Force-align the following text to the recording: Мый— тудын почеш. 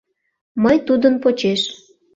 Мый— 0.63 0.77
тудын 0.87 1.13
почеш. 1.23 1.61